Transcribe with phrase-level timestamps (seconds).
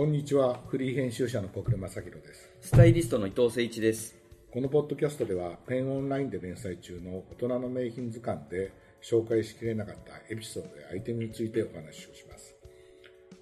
[0.00, 0.58] こんにちは。
[0.68, 2.50] フリー編集者の小暮正弘です。
[2.62, 4.16] スタイリストの伊藤誠一です。
[4.50, 8.72] このポッドキャストではペンオンラインで連載中の大人の名品図鑑で
[9.02, 12.56] 紹介しきれなかったエピソードやアイテムについてお話をします。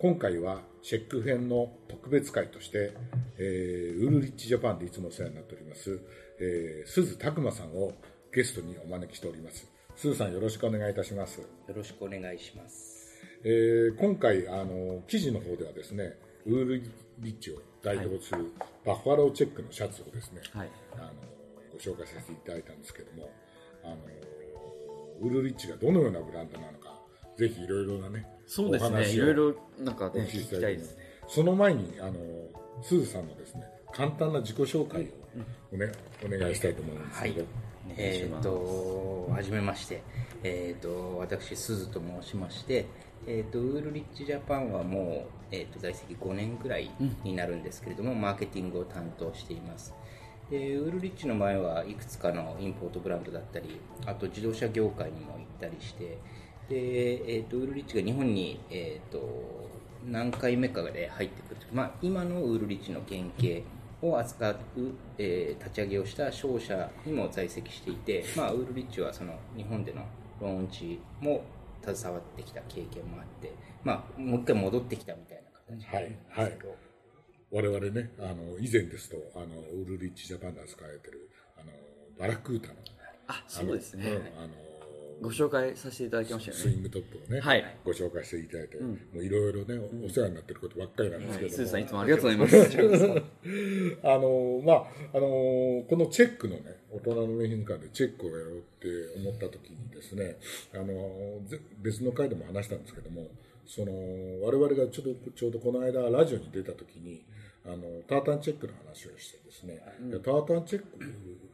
[0.00, 2.92] 今回はチェック編の特別会として、
[3.36, 6.00] えー、ウールリッチジャパンでいつもお世話になっております、
[6.40, 7.92] えー、鈴拓磨さんを
[8.34, 9.70] ゲストにお招きしております。
[9.94, 11.38] 鈴さんよろしくお願いいたします。
[11.38, 13.16] よろしくお願いします。
[13.44, 16.82] えー、今回あの記事の方ではですねウール
[17.20, 18.50] リッチを代表する
[18.84, 21.12] バッファローチェックのシャツをですね、はい、あの
[21.72, 23.30] ご紹介させていただいたんですけども
[23.84, 23.96] あの
[25.20, 26.98] ウールリッチがどのようなブランドなのか
[27.36, 29.08] ぜひいろいろなねそうですね。
[29.10, 30.96] いろいろなんかね聞きたいです。
[30.96, 32.14] ねその前にあの
[32.82, 35.02] すずさんのですね簡単な自己紹介
[35.72, 35.92] をね、
[36.24, 37.48] うん、お願いしたいと思うんですけど、はい。
[37.96, 40.02] えーと、はじめまして、
[40.42, 42.86] えーと、私、鈴と申しまして、
[43.26, 46.90] えーと、ウールリッチジャパンはもう、えー、と在籍5年ぐらい
[47.24, 49.94] になるんですけれども、うん、マーケティングを担当しています。
[50.50, 56.18] でウールリッチの前はいくつかのインポートブランドだったりあと自動車業界にも行ったりして
[56.68, 59.68] で、えー、とウールリッチが日本に、えー、と
[60.06, 63.62] 何回目かで入ってくるとまあ、今のウールリッチの原型
[64.00, 64.56] を扱う、
[65.18, 70.02] えー、立ち上げをした商社にも在籍していて、まあ、ウールリッチはその日本での
[70.40, 71.42] ローンチも
[71.82, 73.52] 携わってきた経験もあって、
[73.84, 76.58] まあ、もう一回戻ってきたみたいなはいはい、
[77.50, 81.72] 我々ねあの以前ですとあのウールリッチジャパンで扱われてるあの
[82.18, 82.74] バラクータの
[83.26, 84.48] あそうですね、あの
[85.20, 86.62] ご紹介させていただきましたよね。
[86.62, 93.22] スイングトップをね、はい、ご紹介していただいて、うん、もういろいろねお世話になってることばっかりなんですけども、はい、さんいつもありがとうございます。
[94.04, 100.36] あのまああのこのチェックのね大人の名品館でチェックをやろうって思った時にですね
[100.72, 101.40] あの
[101.82, 103.28] 別の回でも話したんですけども
[103.68, 103.92] その
[104.42, 107.22] 我々がちょうどちょうどこの間ラジオに出た時に
[107.64, 110.98] あのタータンチェックの話をしてですね、うん、タータンチェック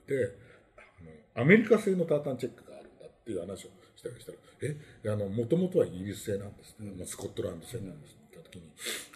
[0.07, 0.39] で
[0.79, 4.77] あのアメリカ製のタータンチェックがっていう話をしたりしたら、え、
[5.11, 8.71] あの、もともとはイギリス製なんです、ね、まあ、スコットランド製なんですって言った時に、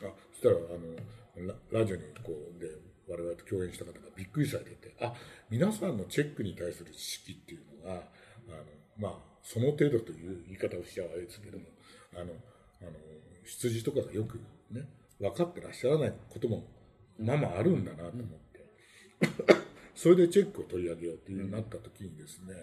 [0.08, 2.68] あ、そしたら、あの、ララジオにこう、で、
[3.06, 5.12] 我々と共演した方がびっくりされてて、あ、
[5.50, 8.02] 皆さんのチェックに対する知識っていうのが、
[8.48, 8.64] あの、
[8.96, 9.12] まあ、
[9.42, 11.64] その程度という言い方をしちゃうあれですけども、
[12.16, 12.32] あの、
[12.82, 12.92] あの、
[13.44, 14.40] 羊とかがよく
[14.70, 14.88] ね、
[15.20, 16.64] 分かってらっしゃらないことも、
[17.18, 18.64] まあまああるんだなと思って、
[19.94, 22.54] それでチェックを取り上げようっていうようになった時にですね、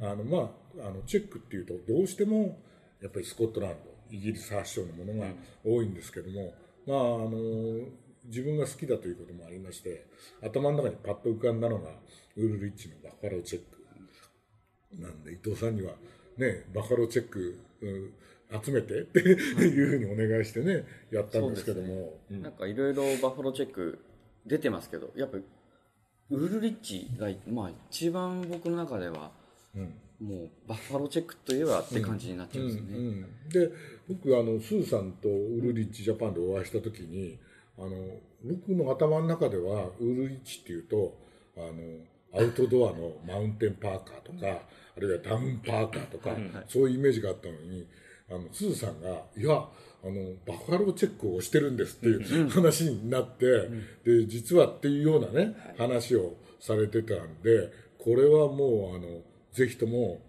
[0.00, 0.50] あの、ま
[0.82, 2.58] あ、あの、チェックっていうと、どうしても、
[3.00, 3.76] やっぱりスコットランド、
[4.10, 5.28] イギリス発祥のものが
[5.64, 6.54] 多いんですけども、
[6.86, 7.86] まあ、あの、
[8.24, 10.06] 自分が好きだということもありまして、
[10.42, 11.90] 頭の中にパッと浮かんだのが、
[12.36, 15.94] ウールリッチのバッファローチェックなんで、伊藤さんには、
[16.36, 17.58] ね、バッファローチェック、
[18.62, 19.36] 集めて っていう
[19.86, 22.20] ふうにお願いしてね、やったんですけども。
[22.30, 23.98] ね、なんかいろいろバッファローチェック
[24.46, 29.32] 出てますけど、やっぱウールリッチが、まあ一番僕の中では、
[30.22, 33.70] もうバッファローチェックといえばって感じになっちゃうんですね、うんうん、で
[34.08, 37.38] 僕あのスーさんとウルリッチジャパンでお会いした時に
[37.76, 37.90] あの
[38.44, 41.16] 僕の頭の中ではウルリッチっていうと
[41.56, 44.62] あのアウトドアのマウンテンパーカーとか、
[44.96, 46.30] あるいはダウンパーカーとか、
[46.66, 47.86] そういうイメージがあったのに
[48.32, 53.68] あのスーさんが「いやあのバッファローチェックをしてるんです」っていう話になって、
[54.04, 59.20] で実はっていうようなね話をされてたんでこれはもうあの
[59.52, 60.20] ぜひとも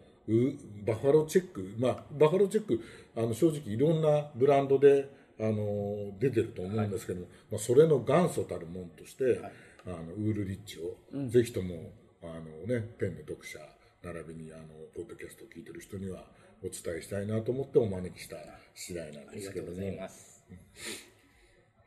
[0.86, 2.80] バッファローチェック、まあ、バッファローチェック
[3.16, 5.10] あの正直いろんなブランドで
[5.40, 9.52] あの出てると思うんですけども、はい、まあ、それの元祖たるものとして、はい、
[9.88, 11.92] あのウールリッチを、うん、ぜひとも
[12.24, 13.60] あの、ね、ペンの読者
[14.04, 14.64] 並びにあの
[14.96, 16.24] ポッドキャストを聞いてる人には
[16.64, 18.38] お伝えしたいなと思ってお招きした
[18.74, 19.78] 次第なんですけども。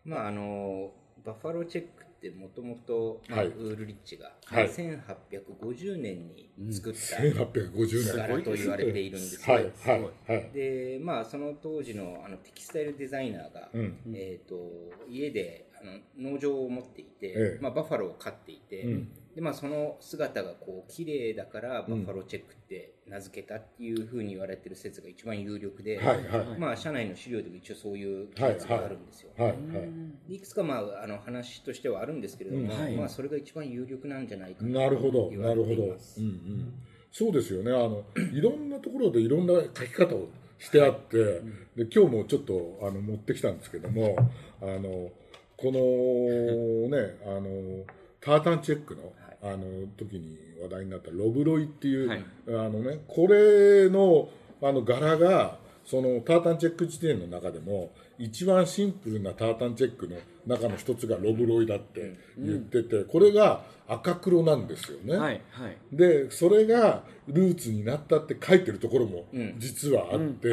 [0.05, 0.93] まああの
[1.25, 7.17] バッファローチェックってもともとウールリッチが1850年に作った
[8.17, 9.71] 柄と言われているんですけど、
[10.53, 13.69] でまあその当時のあのテキスタイルデザイナーが、
[14.15, 14.57] えっ、と
[15.09, 18.85] 家であの農場を持っていて、まあバッファローを飼っていて。
[19.37, 29.31] でまあ、その姿がこう綺麗だからバッファローチェックって名付けたっていうふうに言われてる説が一番有力で、はいはい、まあ、社内の資料でも一応そういう記述があるんですよ。
[29.37, 29.55] はいは
[30.29, 30.35] い。
[30.35, 32.97] いくつか、まあ、あの話としてはあるんですけれども、うん。
[32.97, 36.73] まあ、それが一番有力なんじゃないかなるほどなるほど、うんうん、
[37.13, 37.73] そうですよね。
[37.73, 41.35] あのいろんなところでいろんな書き方をしてあって、はい、
[41.77, 44.17] で今日もちょっとあの持ってきたんですけども
[44.63, 45.11] あの
[45.59, 47.85] このねあの
[48.27, 49.13] タータンチェックの、
[49.43, 54.29] あの時に話題になったロブロイっていう、はい、あのねこれの
[54.63, 60.17] あの柄がそのタータンチェック辞典の中でも一番シンプルなタータンチェックの
[60.47, 65.77] 中の一つがロブロイだって言ってて、これが赤黒なんですよね、はいはい。
[65.93, 69.27] でそれがルーツになったって書いてるところも
[69.59, 70.49] 実はあって、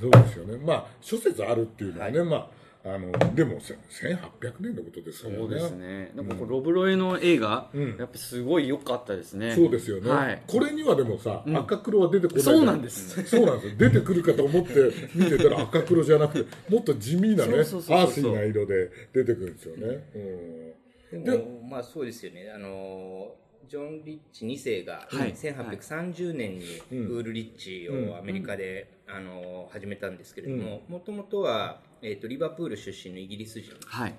[0.00, 0.58] そうですよね。
[0.58, 2.48] まあ諸説あるっていうのはね、まあ
[2.86, 5.40] あのでもせ1800年のことですからね。
[5.40, 6.12] そうですね。
[6.14, 9.54] なんかこうロブロイの映画、やっぱすごい良かったですね。
[9.54, 10.42] そうですよね、はい。
[10.46, 13.22] これにはでもさ、赤黒は出てこないそうなんです。
[13.24, 13.74] そうなんですよ。
[13.78, 17.64] 出てくるかと思って見てたら赤黒じゃなくてもっと地味なねアー
[18.12, 20.74] シーな色で出てくるんですよね、
[21.12, 21.24] うん。
[21.24, 22.52] でもまあそうですよね。
[22.54, 23.34] あの
[23.66, 25.32] ジョン・リッチ2世がはい。
[25.32, 33.70] 1830年にウールリッチをアメリカで、あの始めたんですけれどももともとは、えー、とリバプール出身のイギリス人。
[33.72, 34.14] ではい。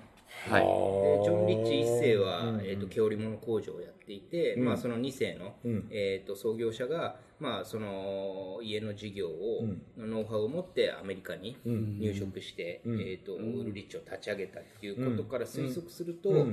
[0.50, 5.54] はいジョン・リッチ1世は、えー、と毛織物工場をやっていて、まあ、その2世の、
[5.90, 9.64] えー、と創業者が、まあ、その家の事業を、
[9.96, 16.46] のノウハウを持ってアメリカに入植して、えー、とウールリッチを立ち上げたっていうことから推測すると、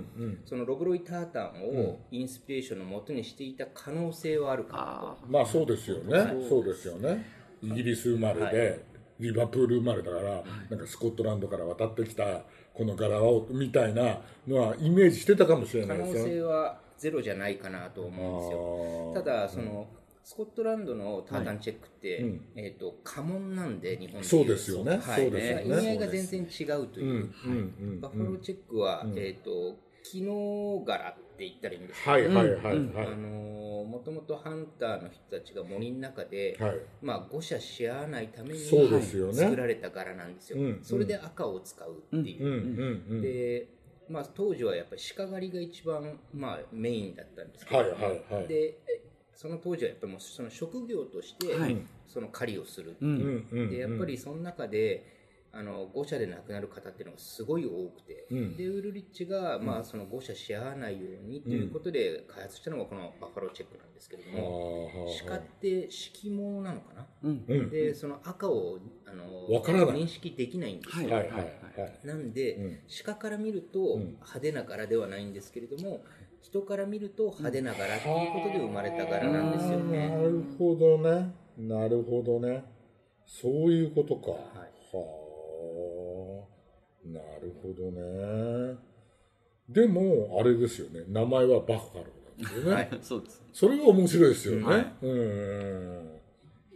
[0.46, 4.88] そのロブロイ・タータンをインスピレーションのもとにしていた可能性はあるかなと。
[4.88, 7.26] あまあそうですよね、そうですよね
[7.62, 8.93] イギリス生まれで、
[9.24, 12.44] リバプール生まれだから、なんかスコットランドから渡ってきた
[12.74, 16.26] この柄をみたいなのはイメージしてたかもしれ可能ないですよ。
[16.26, 19.24] ね性はゼロじゃないかなと思うんですよ。
[19.24, 19.88] ただその、
[20.24, 22.26] スコットランドのタータンチェックって、
[22.56, 24.98] えっ、と家紋なんで日本でいうそうですよね。
[24.98, 25.64] はい、ね。
[25.66, 27.30] 意味合いが全然違うという。
[28.00, 36.76] バッファローチェックは、えっ、と機能柄って言ったらいいんですけど、はいはいはいはい、あのもともとハンターの人たちが森の中で、はい。
[37.02, 39.34] まあ誤射し合わないためにそうですよね。
[39.34, 40.60] 作られた柄なんですよ。
[40.60, 42.46] うんそれで赤を使うっていう。
[42.46, 43.68] うんうんうんで、
[44.10, 48.48] まあ、当時はやっぱり鹿狩りが一番、まあ、メインだったんですけど、はいはいはい。
[48.48, 48.78] で
[49.34, 51.78] その当時はやっぱりもうその職業としてはい。
[52.08, 53.70] その狩りをするっていう、うんうん。
[53.70, 55.23] でやっぱりその中で
[55.56, 58.58] あの誤射で亡くなる方っていうのがすごい多くて、うん。
[58.58, 64.90] でウールリッチが、まあ、その誤射し合わないようにということで開発したのがこのバッファローチェックなんですけれども、
[65.28, 67.46] 鹿って色物なのかな、うん。
[67.48, 67.70] うん。
[67.70, 70.04] でその赤をあのわからない。
[70.04, 72.00] 認識できないんですよ、はいはいはいはい。
[72.04, 76.04] なんで、鹿から見ると派手な柄ではないんですけれども、
[76.42, 80.10] 人から見ると派手な柄っていうことで生まれた柄なんですよね。
[80.10, 81.32] なるほどね。
[81.60, 82.66] なるほどね。
[83.26, 85.23] そういうことか、はあ
[87.06, 88.78] なるほどね。
[89.70, 91.02] でもあれですよね。
[91.08, 93.44] 名前はバッファローなんですよね、はいそうです。
[93.54, 94.94] それが面白いですよね、はい。
[95.02, 96.14] うん。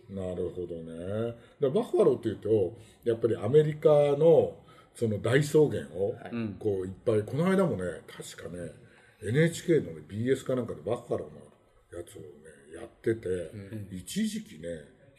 [0.09, 1.35] なるほどね。
[1.59, 4.57] でバッファローっていうとやっぱりアメリカの
[4.95, 6.15] その大草原を
[6.59, 8.71] こういっぱいこの間もね確かね
[9.21, 12.27] NHK の、ね、BS かなんかでバッファローのやつをね
[12.75, 13.27] やってて、
[13.91, 14.67] 一時期ね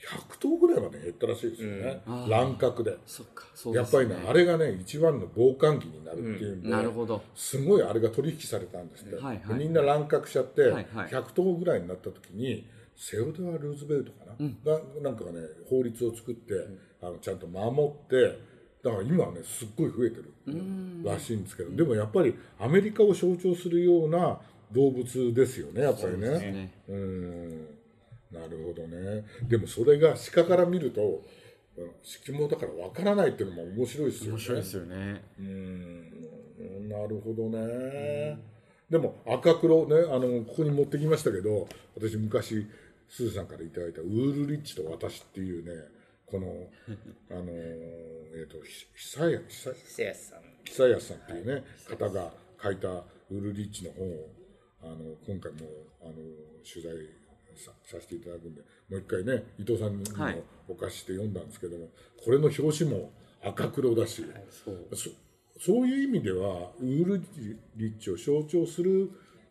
[0.07, 2.97] 100頭ぐらいまで減ったらしいですよね、乱獲で。
[3.07, 3.45] そっか。
[3.55, 6.63] そうやっぱりね、あれがね、一番の防寒着になるっていうん。
[6.63, 7.23] で、なるほど。
[7.35, 11.09] すごいあれが取引されたんですって、はいはいでみんな乱獲しちゃって、はいはい。
[11.09, 12.67] 100頭ぐらいになった時に
[12.97, 16.55] セオドア・ルーズベルトかな、がなんかがね法律を作って、
[17.01, 18.39] あのちゃんと守って
[18.83, 20.33] だから今はねすっごい増えてる
[21.05, 24.41] らしいんですけどでもやっぱりアメリカを象徴するような
[24.73, 26.29] 動物ですよねやっぱりね。
[26.29, 26.73] ね。
[26.89, 27.78] うん
[28.33, 29.25] なるほどね。
[29.49, 31.25] でもそれが鹿から見ると
[31.77, 34.31] うん色毛だからわからないっていうのも面白いですよね。
[34.33, 35.23] 面白いですよね。
[35.39, 38.39] うんなるほどね、
[38.91, 42.67] でも赤黒ねあのここに持ってきましたけど私昔
[43.09, 45.85] すずさんからいただいた「ウールリッチと私」っていうね
[46.27, 46.69] この
[47.31, 49.75] あのえっ、とひ久安さん。
[50.65, 52.33] 久安さんっていうね、方が
[52.63, 54.29] 書いたウールリッチの本を
[54.83, 55.59] あの今回も
[56.03, 56.13] あの
[56.63, 56.93] 取材
[57.59, 60.43] ささせていただくんでもう一回ね伊藤さんにもはい。
[60.69, 61.89] お貸しして読んだんですけども、
[62.23, 63.11] これの表紙も
[63.43, 64.25] 赤黒だし、
[64.65, 64.87] そう。
[64.95, 65.11] そ
[65.61, 67.23] そういう意味ではウール
[67.77, 69.11] リッチを象徴する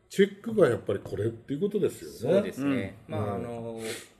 [0.09, 2.35] チェックがやっぱりこれっていうことですよね。
[2.35, 2.95] そうですね。
[3.09, 3.77] まあ、あの、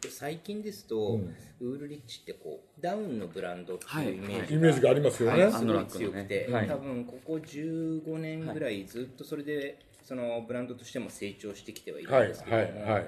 [0.10, 1.22] 最近ですと、
[1.62, 5.44] ウールリッチってこう、ダウンのブランドっていうイメージイメージがありますよね。
[5.44, 6.67] はい、すごい強くて、はい。
[6.67, 12.91] 多分ここ15年ぐらいずっとそれで、そのブランドとしても成長してきてはいるはいんですけども、はい。
[12.91, 13.06] はい。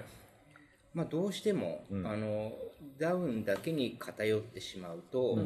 [0.94, 2.52] まあ、どうしても、あの
[2.98, 5.40] ダウンだけに偏ってしまうと、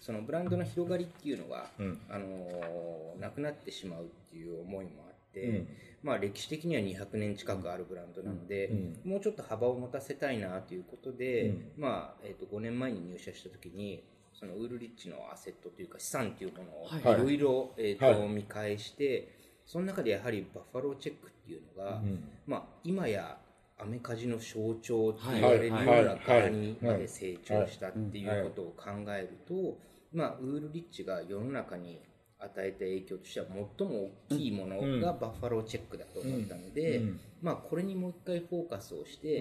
[0.00, 1.70] そのブランドの広がりっていうのが、
[2.10, 5.66] あのなくなってしまうっていう思いもあって、
[6.02, 8.70] まあ、歴史的には200年近くあるブランドなので、
[9.04, 17.00] もうちょっと幅を持たせたいなということで、まあえー、と5年前に入社した時にそのウールリッチのアセットというか資産というものをはい。
[17.00, 18.28] いろいろえーとはい。
[18.28, 19.28] 見返して
[19.64, 22.02] その中でやはりバッファローチェックっていうのが、
[22.46, 23.38] まあ、今や
[23.78, 29.78] アメカジの象徴って言われるような柄にまで成長したっていうことを考えると、
[30.12, 32.00] まあ、ウールリッチが世の中に
[32.38, 37.02] 与えた影響としては最も大きいものがバッファローチェックだと思ったので、
[37.42, 39.40] まあ、これにもう一回フォーカスをして、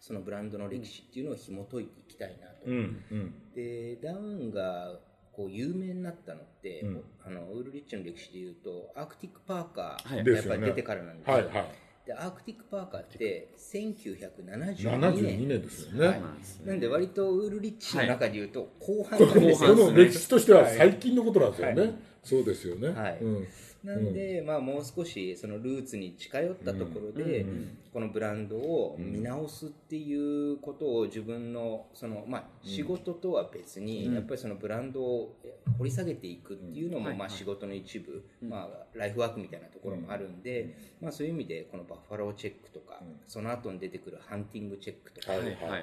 [0.00, 2.70] そのブランドの歴史っていうのを紐解いていきたいなと。
[3.54, 4.98] でダウンが
[5.32, 6.84] こう有名になったのって、
[7.24, 11.50] あのウールリッチの歴史でいうとアークティックパーカーがやっぱり出てからなんですよ。
[12.10, 15.48] でアークティックパーカーって1972年。
[15.48, 15.62] 年。
[15.62, 16.20] ですよね、はい、
[16.66, 23.46] なんで割とウールリッチの中でいうと 後半なんですよ、ね、この歴史としては最近のことなんですよね、はい、そうですよね、はい、うん。
[23.84, 27.46] なんで、まあ、もう少しそのルーツに近寄ったところで、
[27.92, 35.36] このブランドを見直すっていうことを自分のその、まあ、仕事とは別に、やっぱりそのブランドを
[35.78, 45.32] 掘り下げていくっていうのも、まあ、仕事の一部、まあ、ライフワークみたいなところもあるんで、まあ、そういう意味でこのバッファローチェックとか、その後に出てくるハンティングチェックとか、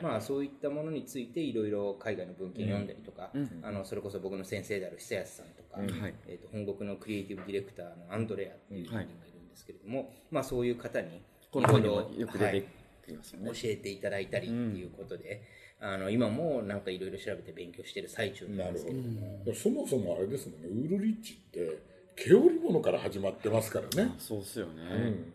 [0.02, 3.32] まあ、そういったものについていろいろ海外の文献読んだりとか、
[3.64, 5.82] あのそれこそ僕の先生である久安さんとか、
[6.28, 9.10] えー、と本国のクリエイティブディレクターのアンドレアっていう人がいる
[9.42, 12.68] んですけれども、まあ、そういう方にこの本にもよく出て
[13.06, 15.42] きますよね、教えていただいたりっていうことで、
[15.80, 19.54] あの今もなんかいろいろ調べて勉強してる最中なんですけども。
[19.54, 20.68] そもそもあれですもんね。
[20.68, 21.80] ウールリッチって
[22.16, 24.16] 毛織物から始まってますからね。
[24.18, 24.82] そうっすよね、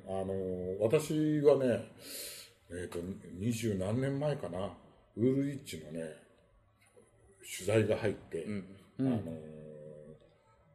[0.09, 0.35] うん、あの
[0.81, 1.88] 私はね
[2.71, 2.99] えっ、ー、と
[3.38, 4.73] 二十何年前かな。
[5.16, 6.16] ウールリッチのね
[7.57, 8.64] 取材が入って、うん、
[9.00, 9.21] あの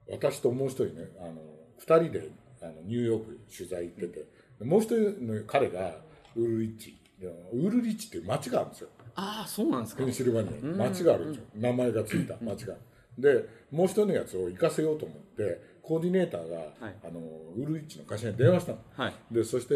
[0.10, 1.42] 私ともう一人ねあの
[1.82, 2.30] 2人で
[2.62, 4.26] あのニューヨーク取材行ってて、
[4.64, 5.96] もう一人の彼が
[6.36, 8.90] ウールリッチウールリッチっていう町があるんですよ。
[9.16, 10.04] ああそうなんですか。
[10.04, 10.66] ペンシルバニア。
[10.88, 12.76] 町があるんですよ、名前がついた町が、
[13.18, 17.20] でもう一人のやつを行かせようと思ってコーディネーターが、はい、あの
[17.56, 19.76] ウールリッチの会社に電話したの、はい、でそして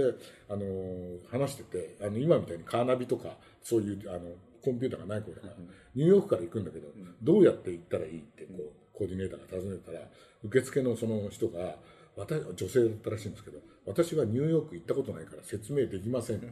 [0.50, 0.66] あの
[1.32, 3.30] 話しててあの今みたいにカーナビとか
[3.64, 4.30] そういうあの
[4.64, 5.54] コンピューターがない頃だから、
[5.96, 6.90] ニューヨークから行くんだけど、
[7.24, 10.02] どうやって行ったらいいってこうコーディネーターが尋ねたら
[10.44, 11.78] 受付のその人が
[12.15, 16.41] 私女性だったらしいんですけど私はニューヨーク行ったことないから説明できません。
[16.46, 16.50] 言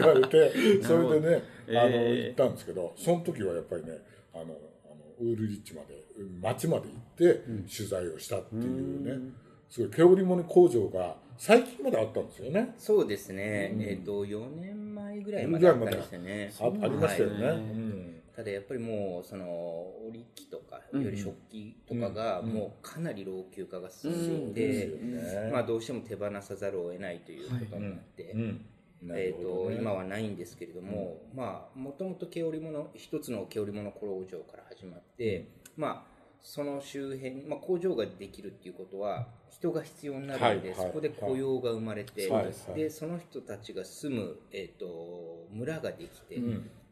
[0.00, 3.98] われてそれでねあの、行ったんですけどその時はやっぱりね
[4.34, 4.54] あのあの
[5.20, 6.04] ウールリッチまで
[6.40, 7.42] 町まで行って
[7.74, 9.34] 取材をしたっていうね、うん、
[9.70, 12.74] すごい毛織物工場が最近まであったんですよね。
[12.76, 16.52] そうですね、うん、えっ、ー、と4年前ぐらいまであったんですよね。
[16.60, 17.97] あありましたよね、うん
[18.38, 19.44] ただやっぱりもうその
[20.06, 24.88] 織機とかより食器とかがもうかなり老朽化が進んで、
[25.52, 28.36] まあ、どうしても手放さざるを得ないということになって、
[29.08, 42.30] えーと今はないんですけれどももともと毛織物一つの毛織物工場から始まって、まあその周辺、まあ、工場ができるっていうことは人が必要になるので、そこで雇用が生まれて、
[42.76, 46.40] でその人たちが住む、えー、と村ができて、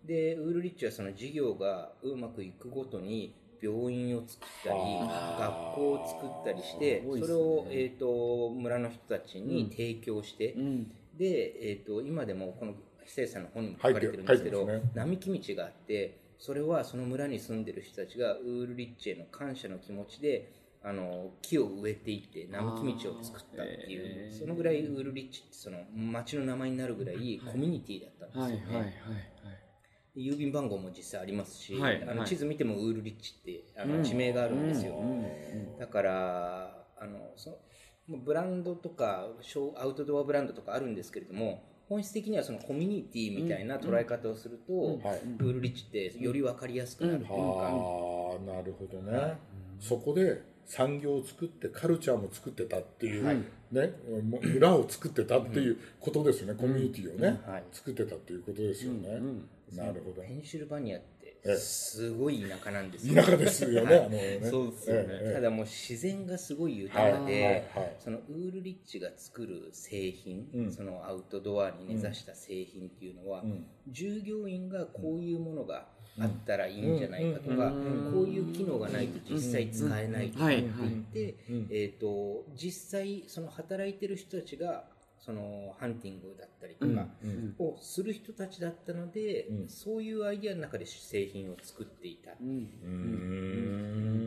[0.06, 10.84] でウールリッチはその事業がうまくいくごとに病院を作ったり学校を作ったりしてそれを、えーと、村の人たちに提供して、うん、
[11.18, 12.74] で、えーと、今でもこの
[13.06, 20.52] 久石さんの本にも書かれてるんですけど、ね、並木道があってそれはその村に住んでる人たちがウールリッチへの感謝の気持ちで
[20.84, 27.16] あの木を植えていって並木道を作ったっていうそのぐらいウールリッチってその町の名前になるぐらい。
[27.16, 28.66] コミュニティだったんですよね。
[28.66, 29.55] はいはいはいはい
[30.16, 35.02] 郵便番号も実際ありますし、はい、あの地図見てもウールリッチってあの地名があるんですよ、
[35.78, 37.58] だからあのそ
[38.08, 39.26] ブランドとか
[39.76, 49.38] アウトドアブランドとかあるんですけれども本質的にはそのコミュニティみたいな捉え方をすると、ウールリッチってより分かりやすくなるというか、ああなるほどね、
[49.78, 53.36] そこで産業を作ってカルチャーも作ってたっていう、はい、
[53.72, 53.92] ね、
[54.42, 57.52] 村を作ってたっていうことですね、うん、コミュニティをね、うん。
[57.52, 60.22] はい、作ってたっていうことですよね、うん、なるほど。
[60.22, 61.16] ペンシルバニアって
[61.56, 64.40] すごい田舎なんですよ、田舎ですよね あのね。
[64.42, 75.86] そうですよね、ええ、ただもう自然がすごい豊かで、はいはい、そのウールリッチが作る製品、うん、そのアウトドアに根ざした製品っていうのは、うん、従業員がこういうものが
[76.18, 77.70] あったらいいんじゃないかとか、
[78.12, 80.62] こういう機能がないと実際使えないって言っ
[81.12, 81.34] て、
[81.70, 84.84] えー、と実際その働いてる人たちが
[85.26, 87.08] そのハンティングだったりとか
[87.58, 92.30] をする人たちだったので、うん、そういうアイディアの中で製品を作っていた。
[92.40, 94.26] うん、うん。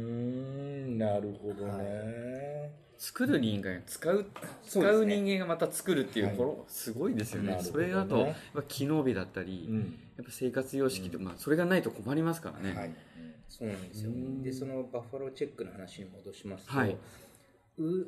[0.99, 4.25] なるほどね、はい、作る人間使う
[4.67, 9.77] 使う人間がまた作るっていう、これすごいですよね、はい、それだとやっぱ機能美だったり、うん、
[10.17, 12.91] やっぱ生活様式と、まあ、それがないと困りますからね、はい、
[13.47, 14.11] そうなんですよ。
[14.43, 16.97] でそのバッファローチェックの話に戻しますと、はい。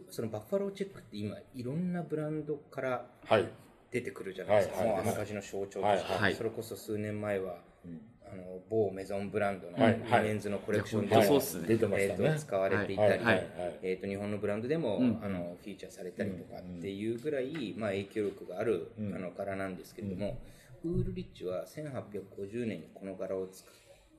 [0.10, 3.48] そのバッファローチェックって今いろんなブランドから、はい、
[3.92, 4.88] 出てくるじゃないですか、はい。
[4.88, 4.98] はい。
[4.98, 7.60] もうアメカジの象徴として、それこそ数年前は、
[8.32, 11.22] あの某メゾンブランドのメンズのコレクションでも、
[11.98, 13.24] えーと使われていたり、
[13.82, 15.20] えー、と日本のブランドでも、ん。
[15.24, 20.40] あのフィーチャーされたりとかっていうぐらい、まあ、影響力がある、あの柄なんですけれども、
[20.86, 23.48] ウールリッチは1850年にこの柄を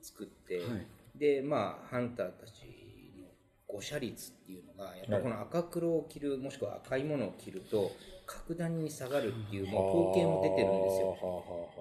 [0.01, 0.87] 作って、はい。
[1.17, 2.82] でまあハンターたち
[3.73, 7.91] の誤射率っていうのがやっぱこの赤黒を着るもしくは赤いものを着ると
[8.25, 11.17] 格段に下がるっていうもう統計も出てるんですよ。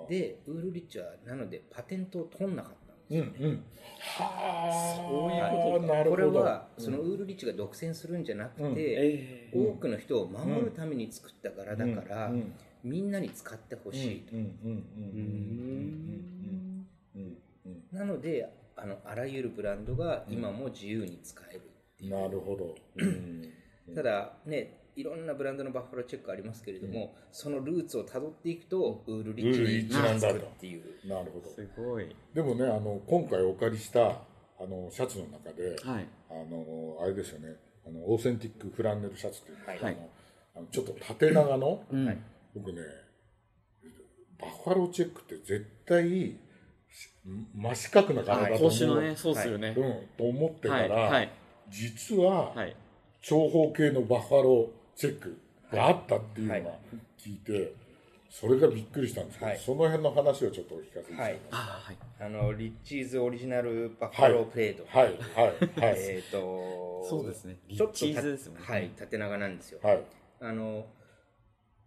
[0.09, 3.65] でウールリッチはなのでパテントを取んなかったんですうんうん。
[3.99, 4.97] はあ。
[4.97, 5.95] そういうことか。
[5.95, 6.23] なるほど。
[6.33, 8.75] これはそのウールリッチが独占するんじゃなくて、うん。
[8.79, 12.35] え多くの人を守るために作った柄だから、うん。
[12.35, 12.53] うん。
[12.83, 17.83] みんなに使ってほしいと、うんうんうんうんうんうん。
[17.93, 21.72] なのであのあらゆるブランドが今も自由に使える
[22.03, 22.75] なるほど。
[22.97, 23.95] うん。
[23.95, 30.35] ただねいろんなブランドのバッファローチェックありますけれども、そのルーツをたどっていくとウールリッチウールリッチなんだと。
[30.35, 31.09] につくっていう。
[31.09, 31.49] なるほど。
[31.55, 32.15] すごい。
[32.35, 34.15] でもねあの今回お借りしたあ
[34.69, 36.07] のシャツの中で、はい。
[36.31, 37.57] あのあれですよね。
[37.87, 39.65] あのオーセンティックフランネルシャツっていうの。
[39.65, 39.81] が、はい。
[39.83, 40.11] あの
[40.57, 42.25] あのちょっと縦長の、うん。
[42.55, 42.83] 僕ね
[44.39, 46.37] バッファローチェックって絶対
[47.55, 49.75] 真四角な柄だと思う、すよね。
[49.77, 51.13] うん、と思ってたら、はい。
[51.13, 51.42] はい
[51.73, 52.77] 実ははい。
[53.23, 55.39] 長方形のバッファローチェック
[55.73, 56.71] があったっていうのが
[57.19, 57.73] 聞いて、
[58.29, 59.61] それがびっくりしたんですけど、はい。
[59.65, 61.23] その辺の話をちょっとお聞かせいただきます。
[61.23, 61.39] はい。
[61.51, 61.97] あはい。
[62.21, 65.99] あのリッチーズオリジナルバッファロープレード、はいはいはい。
[65.99, 67.57] えっ、とそうですね。
[67.69, 68.65] ちょっとリッチーズですもんね。
[68.67, 70.03] はい縦長なんですよ、はい。
[70.41, 70.87] あの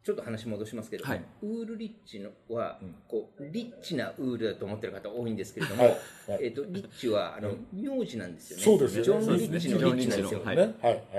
[0.05, 1.23] ちょっと話戻しますけれども、はい。
[1.41, 5.93] ウールリッチのは、こうリッチなウールだと思ってる方多いんですけれども、はい。
[6.27, 6.43] はい。
[6.43, 8.63] えっとリッチはあの、名字なんですよね。
[8.63, 10.41] そうですよジョン・リッチのリッチなんですよ、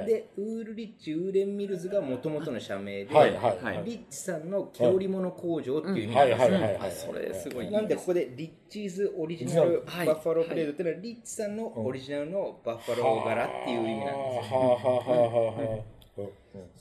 [0.07, 7.71] でウールリッチウーレン・ミルズがもともとの社名で、リッチさんの毛織物工場っていう意味なはいんですよ、それすごい。
[7.73, 10.07] なんでここでリッチーズオリジナルバはい。
[10.07, 10.87] ッファロープレードってい。
[10.87, 13.77] うのはリッチさんのオリジナルのバッファロー柄ってい。
[13.79, 15.85] う意味なんですよ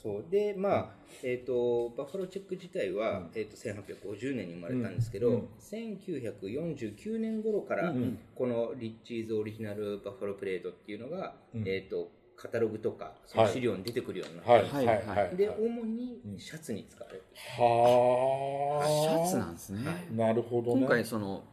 [0.01, 0.25] そう。
[0.29, 0.89] でまあ、
[1.23, 7.93] えー、とバッファローチェック自体は、えー、と1850年に生まれたんですけど、1949年頃から、
[8.35, 14.63] このリッチーズオリジナルバッファロープレードっていうのが、えー、とカタログとかその資料に出てくるようになって、はい。
[14.63, 14.85] はい。
[14.85, 15.17] はい。
[15.25, 15.35] はい。
[15.35, 17.23] で主にシャツに使われる、
[17.57, 18.87] はあ。
[18.87, 20.07] シャツなんですね。
[20.11, 20.81] なるほどね。
[20.81, 21.43] 今回その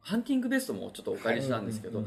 [0.00, 2.04] ハンティングベストもちょっとお借りしたんですけど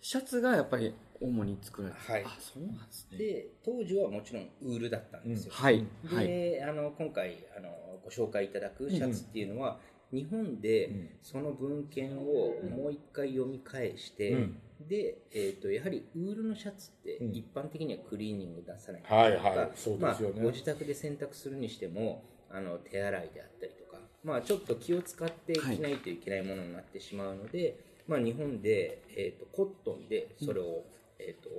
[0.00, 2.24] シャツがやっぱり主に作られてはい。
[2.24, 3.18] あそうなんですね。
[3.18, 5.86] で当時はもちろんウールだったんですよ、はい。
[6.06, 6.26] はい。
[6.26, 7.68] で、あの今回あの
[8.04, 9.78] ご紹介いただくシャツっていうのは、
[10.12, 10.90] 日本で
[11.22, 14.60] その文献をもう一回読み返して、うん。
[14.88, 19.70] で、えー、とやはりウールのシャツって一般的にはクリーニング出さないとか、はいはい。
[19.74, 20.34] そうですよね。
[20.36, 30.84] まあ、ご自宅で洗濯するにしてもあの手洗いであったりとか、まあ、ちょっと気を使って着ないといけないものになってしまうので、まあ、日本で、えー、とコットンでそれを、
[31.18, 31.50] えー、と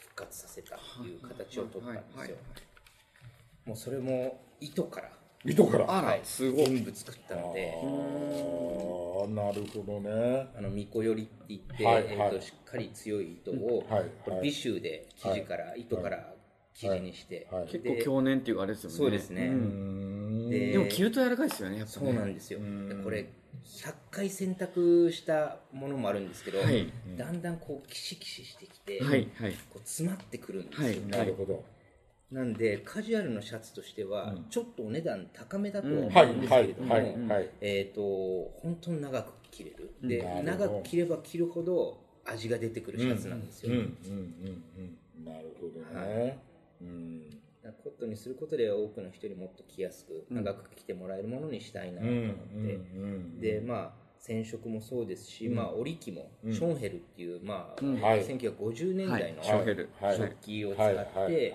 [0.00, 2.38] 復活させたっていう形を取ったんですよ、はいはい
[3.66, 5.10] もうそれも糸から、
[5.44, 5.84] 糸から？
[5.90, 6.66] ああらはい、すごい。
[6.66, 7.74] 全部作ったので。
[7.74, 7.82] あ
[9.28, 10.46] なるほどね。
[10.56, 12.04] あの巫女よりって言って、はいはい。
[12.10, 16.32] えー、としっかり強い糸を、はいこれ美州で生地から、糸から
[16.74, 18.96] 生地にして、はい結構強年っていうあれですよね。
[18.96, 20.48] そうですね、うん。
[20.48, 23.26] ででも着ると柔らかいですよねやっぱそうねなんですよ、でこれ
[23.66, 26.90] 100回洗濯したものもあるんですけど、はい。
[27.16, 29.52] だんだんこうキシキシしてきて、はいはい。
[29.70, 31.64] こう詰まってくるんですよ、はいなるほど。
[32.30, 36.94] なんでカジュアルのシャツとしてはちょっとお値段高めだとは思はいうんですはいけれども、
[37.60, 38.00] えっ、と
[38.62, 39.94] 本当に長く着れる。
[40.02, 44.64] で長く着れば着るほど味が出てくるシャツなんですよ、うんうんうん
[45.18, 46.38] うんなるほどね。
[46.80, 47.35] うん
[47.72, 53.40] コットンにすることで多くの人にもっと着やすく長く着てもらえるものにしたいなとうん思って、うん。
[53.40, 58.24] でまあ染色もそうですし、まあ織り機もションヘルっていう、まあはい。
[58.26, 61.54] 1950年代の食器を使って、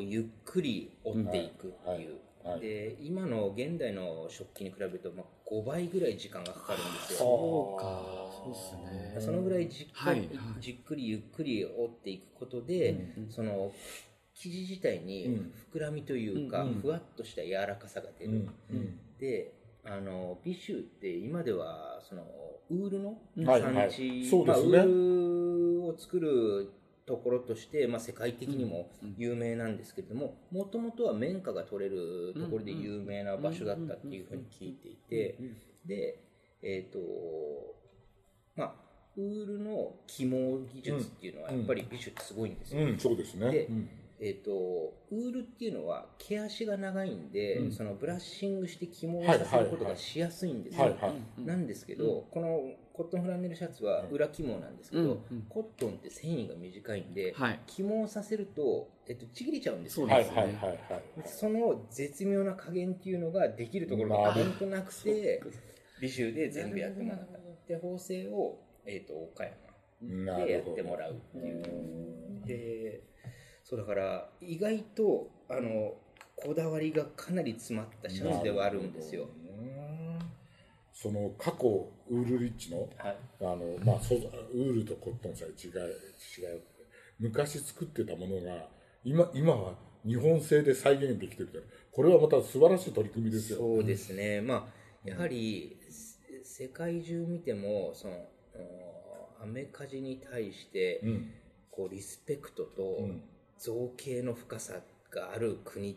[0.00, 7.18] ゆっくり織っていくっていう、で今の現代の食器に比べると、まあ、5倍ぐらい時間がかかるんですよ。
[7.18, 8.20] そうか。
[8.44, 9.20] そうですね。
[9.26, 10.18] そのぐらいじっくり,、はい。
[10.18, 10.28] はい。
[10.60, 12.94] じっくりゆっくり折っていくことで、
[13.28, 13.72] その
[14.40, 18.48] 生地自体に膨らみというか、ふわっとした柔らかさが出る、
[19.18, 19.52] で
[19.84, 22.22] あのビシューって今ではその
[22.70, 24.78] ウールの産地、そうですね。
[24.78, 26.72] まあ、ウールを作る
[27.04, 35.36] ところとして、まあ、世界的にも有名なんですけれどももともとは綿花が取れるところで有名な場所だったっていうふうに聞いていて
[35.84, 36.22] で
[36.62, 36.98] えっ、と
[38.54, 38.74] まあ
[39.16, 42.98] ウールの起毛技術っていうのはやっぱりビシュってすごいんですよ、うん。
[42.98, 43.50] そうですね。
[43.50, 43.88] でうん
[44.22, 44.50] えっ、と、
[45.10, 50.84] ウールっていうのは毛足が長いんで、そのブラッシングして起毛させることがしやすいんですよ。
[50.84, 51.42] はいはい。
[51.42, 52.60] なんですけど、この
[52.92, 55.42] コットンフランネルシャツは裏起毛なんですけど、うんうん。
[55.48, 57.60] コットンって繊維が短いんで、はい。
[57.66, 60.12] 起毛させると、えっと、ちぎれちゃうんですよ、ね。
[60.12, 60.78] はいはいはい
[61.24, 65.42] その絶妙な加減っていうのができるところがなんとなくて、
[65.98, 67.38] 美州で全部やってもらった。
[67.66, 72.46] で、縫製を、えっと岡山でやってもらうっていう。
[72.46, 73.09] で、
[73.70, 75.94] そうだから、意外と、あの、
[76.34, 79.28] こだわりがかなり詰まったシャツではあるんですよ。
[80.92, 83.16] その過去ウールリッチのはい。
[83.40, 86.62] あの、まあ、素材ウールとコットンさえ違い違う
[87.18, 88.68] 昔作ってたものが
[89.02, 94.42] 今今は日本製で再現できてるからこれはまた素晴らしい取り組みですよそうですね。
[94.42, 94.68] ま
[95.06, 95.78] あ、やはり、
[96.42, 98.28] せ世界中見ても、その、
[99.42, 101.30] アメカジに対して、うん
[101.70, 103.22] こう、リスペクトとん
[103.60, 105.96] 造形の深さがある国っ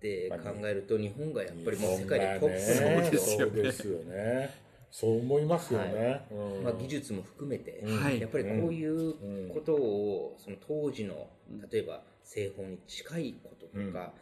[0.00, 3.46] てまあ考えると、日本がやっぱりもう世日界でトップ本がねなんですよ。
[3.48, 4.50] そうですよね。
[4.90, 6.26] そう思いますよね、はい。
[6.30, 6.64] うん。
[6.64, 8.20] まあ、技術も含めて、はい。
[8.20, 9.14] やっぱりこういう
[9.52, 11.28] ことを、その当時の、
[11.70, 14.12] 例えば製法に近いこととか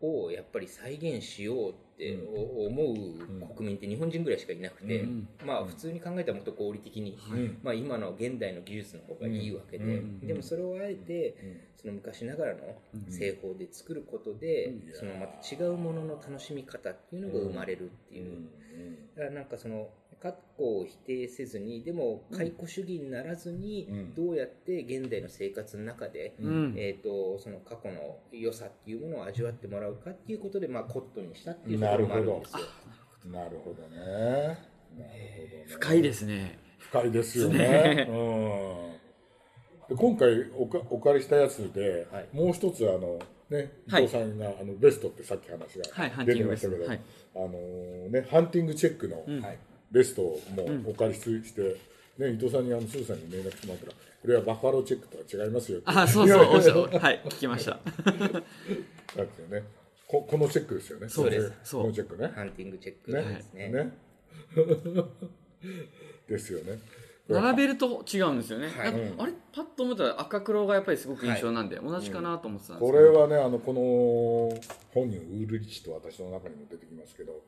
[0.00, 2.18] をやっぱり再現しようって
[2.66, 5.06] 思う国民って日本人ぐらいしかいなくて、
[5.44, 7.18] まあ普通に考えたらもっと合理的に、
[7.62, 11.34] まあ今の現代の技術の方がいいわけで、でもそれをあえて、
[11.76, 12.60] その昔ながらの
[13.08, 18.48] 製法で作ることで、そのまた違うものの楽しみ方っていうのが生まれるっていう。
[19.16, 19.88] だからなんかその
[20.22, 26.74] 過去を否定せずにでも解雇主義にならずに、どうやって現代の生活の中で、ん。
[26.76, 32.58] えー、とその過去の良さっていうものを味わってもらうかっていうことで、まあ、コットンにしたっていうところもあるんですよ。
[33.32, 33.96] なるほどね。
[33.96, 35.64] なるほどね。
[35.68, 36.58] 深いですね。
[36.78, 38.06] 深いですよね。
[38.10, 38.12] う
[39.92, 42.28] ん、で今回おかお借りしたやつで、はい。
[42.32, 44.02] もう一つあのね伊はい。
[44.02, 47.00] 藤さんが、あのベストってさっき話はいハが出てましたけど、トはい。
[47.36, 47.48] あの
[48.10, 49.58] ねハンティングチェックのはい
[49.90, 51.24] ベストをもうお借りし
[51.54, 51.62] て、
[52.18, 57.70] ね伊藤さんにあのスーさんに連絡してもらったらこれはバッファローチェックとは違いますよあそうそう はい聞きました。
[57.72, 59.64] だってね
[60.06, 61.08] ここのチェックですよね。
[61.08, 61.50] そうです。
[61.50, 61.86] こそう。
[61.86, 62.32] のチェックね。
[62.34, 63.68] ハンティングチェックですね。
[63.68, 63.96] ね。
[66.28, 66.80] ですよね。
[67.28, 68.88] 並べると違うんですよね、はい。
[68.88, 69.32] あれ？
[69.52, 74.60] パッと思ったら赤黒がやっぱりすごく印象なんで、同じかなと思ってたんですこけど、れはねあのこの
[74.92, 77.40] 本人ウールリッチと私の中にも出てきますけど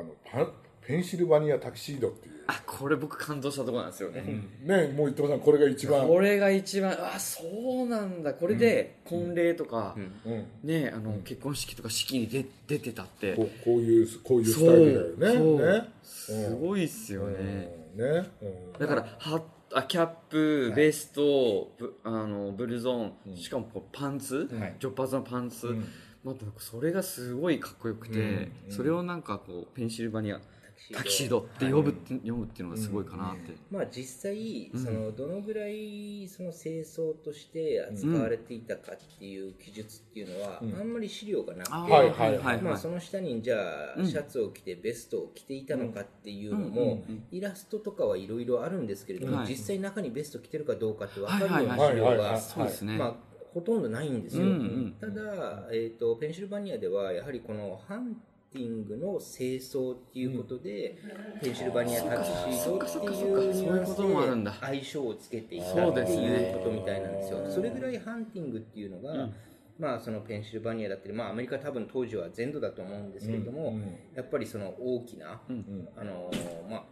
[0.00, 0.52] あのパン
[0.86, 2.34] ペンシルバニアタキシードっていう。
[2.46, 4.22] あこれ僕感動したところなんですよね、
[4.64, 6.06] ねもう伊藤さんこれが一番。
[6.06, 7.42] これが一番あそ
[7.84, 8.34] うなんだ。
[8.34, 10.46] これで婚礼とか、うん。
[10.62, 13.34] ねあの、結婚式とか式に出出てたって。
[13.34, 15.78] こうこういうこういうスタイルだよね。
[15.80, 15.88] ね。
[16.02, 18.14] すごいっすよね、うん。
[18.14, 18.30] ね。
[18.42, 18.72] うん。
[18.78, 19.42] だからハッ
[19.76, 24.76] あキャップ、ベストブあのブルゾン、しかもこうパンツ、はい。
[24.78, 25.74] ジョッパーズのパンツ、
[26.24, 30.40] またそれがすごいかっこよくて、それをなんかこうペンシルバニア
[30.92, 31.40] タキシード。
[31.40, 43.56] って呼ぶって、読むっていうのがすごいかなって、まあ、実際、そのどのぐらいその清掃として扱われていたかっていう記述っていうのは、あんまり資料がなくて、まあ、その下にじゃ
[43.96, 49.48] あシャツを着てベストを着ていたのかっていうのも、イラストとかはいろいろあるんですけれども、はい。
[49.48, 51.78] 実際中にベスト着てるかどうかって分かるようはいなはい。
[51.78, 54.96] はいはい資料がそうですね、まあほとんどないんですよ、うんうん。
[55.00, 58.16] ただ、えー、とペンシルバニアではやはりこのハン
[58.52, 60.96] ティングの清掃っていうことで、
[61.40, 67.46] ペンシルバニアタキシードっていうニュアンスそういうこともあるんだで相性をつけていたっていうことみたいなんですよ。
[67.48, 69.28] それぐらいハンティングっていうのが、
[69.78, 73.76] まあ、そのペンシルバニアだったり、まあ、アメリカ多分当時は全土だと思うんですけれども、
[74.14, 75.40] やっぱりその大きな、
[75.96, 76.30] あの
[76.68, 76.84] まあ、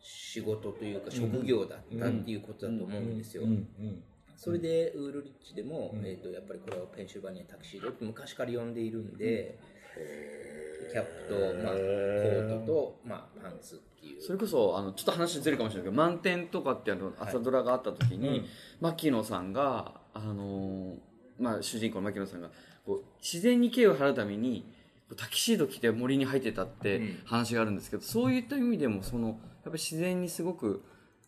[0.00, 3.42] 仕事というか職業だったっていうことだと思うんですよ。
[3.44, 3.52] うんう
[3.82, 4.02] ん
[4.38, 7.88] それでウールリッチでも、えー、とやっぱりこれをペンシルバニアタキシード。
[7.88, 9.58] って昔から呼んでいるんで、
[10.92, 14.22] キャップと、まあ、コートと、まあ、パンツっていう。
[14.22, 18.48] それこそあのちょっと話ずれるかもしれないけど満点とかってあの朝ドラがあった時に、
[18.80, 20.94] 牧野さんがあのー
[21.40, 22.50] まあ、主人公の牧野さんが
[22.86, 24.64] こう自然に敬意を払うために
[25.16, 30.84] タキシード着て森に入ってたって話があるんですけど、そういった意味でもそのやっぱり自然にすごく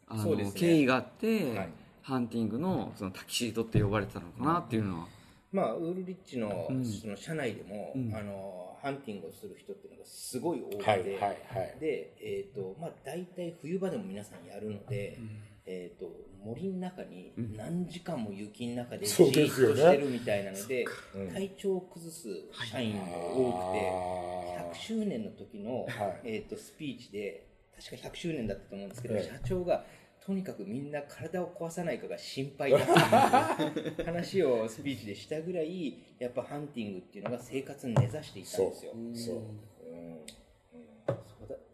[0.06, 0.52] あの、ね。
[0.54, 1.68] 敬意があって、はい
[2.02, 5.06] ハンティングのそのタキシードって呼ばれてたのかなっていうのは、
[5.52, 6.68] まあ、ウールリッチの,、
[7.00, 11.76] その社内でも、あのハンティングをする人っていうのがすごい多くて、はいはいはい。
[11.80, 15.18] で、えーとまあ、大体冬場でも皆さんやるので、
[15.66, 16.10] えー、と
[16.44, 20.86] 森の中に何時間も雪の中でじっとしてるみたいなので
[21.32, 22.28] 体調を崩す
[22.64, 26.20] 社員も多くて、100周年の時の、はい。
[26.24, 29.84] えー、とスピーチで確か100周年だったと思うんですけど、ええ社長が
[30.24, 34.04] とにかくみんな体を壊さないかが心配だっていう。
[34.04, 37.24] 話をスピーチでしたぐらいやっぱハンティングっていう。
[37.24, 39.42] のが生活に根ざしていたんですよ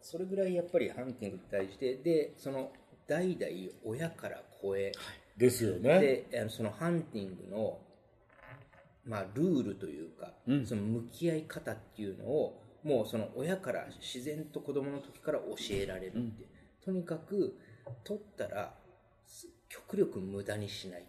[0.01, 2.71] それぐらいやっぱりハンティングに対してでその
[3.09, 3.53] 代々
[3.85, 4.93] 親から子へ、
[5.37, 7.79] ですよねでそのハンティングの、
[9.05, 10.07] まあ、ルールという。
[10.17, 10.33] か、
[10.65, 12.19] その向き合い方っていう。
[12.19, 13.07] のをもう。
[13.07, 16.47] その親から自然と子供の時から教えられるって、
[16.85, 17.59] とにかく
[18.05, 18.75] 取ったら
[19.27, 21.05] す極力無駄にしない、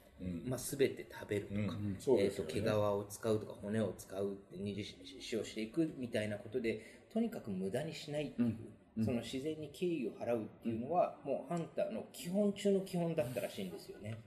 [0.46, 1.96] まあ、全て食べるとか、うん。
[2.00, 14.18] そうえーと毛皮を使うとか骨を使うって二次使用していくみたいなことでとにかく無駄にしないっていう、その自然に敬意を払うっていうのは、もうハンターの基本中の基本だったらしいんですよね。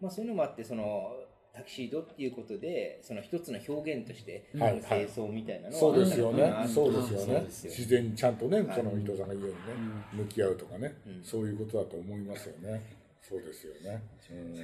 [0.00, 1.12] まあ、そういうのもあってその
[1.54, 4.72] タキシードっていうことでその一つの表現として、はい。
[4.72, 6.42] はい清掃みたいなのはそうですよね。
[6.42, 7.26] あったのかなそうですよね。
[7.26, 12.82] そうですよ自然にちゃんとねその伊藤さんが言うようにね向き合うとかねそういうことだと思いますよね。
[13.22, 14.02] そうですよね。
[14.30, 14.54] うん。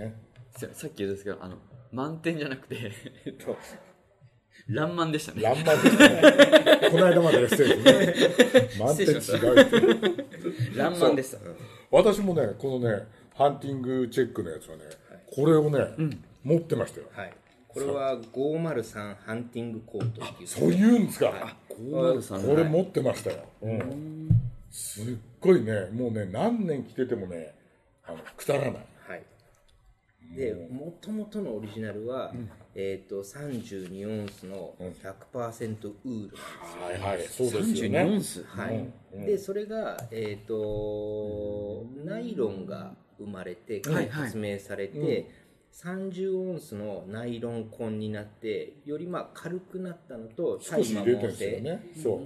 [0.00, 0.14] ね。
[0.56, 1.56] ささっき言うんですけどあの
[1.92, 2.76] 満点じゃなくて
[3.26, 3.56] えっと
[4.68, 5.42] ランマンでしたね。
[5.42, 6.90] ランマンですね。
[6.90, 8.14] この間まで SF ね。
[8.78, 11.38] 満点違うってランマンでした。
[11.90, 14.84] 私もねこのねハンティングチェックのやつはね
[15.34, 17.06] これをね持ってましたよ。
[17.14, 17.32] はい、
[17.66, 20.48] これは503ハンティングコートっていう。
[20.48, 24.28] そういうんですか？503これ持ってましたよ、うん、
[24.70, 25.04] すっ
[25.40, 27.54] ごいねもうね何年着ててもね
[28.04, 28.72] あのくたらない。
[28.72, 29.22] はい、
[30.34, 32.32] でもともとのオリジナルは、
[32.74, 38.44] えー、と32オンスの100%ウールなんですよ、はいはいそうですよ32ねオンス。
[38.44, 38.88] はい。
[39.26, 44.08] でそれが、えー、とナイロンが生まれてはいはい。
[44.08, 45.30] 発明されて、
[45.72, 51.92] 30オンスのナイロン痕になってよりまあ軽くなったのと少し入れてるんですよね。
[52.02, 52.20] そ